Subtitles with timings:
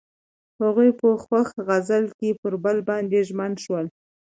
[0.61, 3.85] هغوی په خوښ غزل کې پر بل باندې ژمن شول.